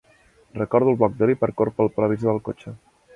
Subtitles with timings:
[0.61, 2.75] Recordo el bloc de l'Hipercor pel parabrisa del cotxe.